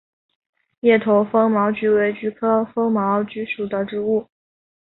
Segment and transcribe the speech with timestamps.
[0.79, 4.27] 叶头风毛菊为菊科风毛菊属的植物。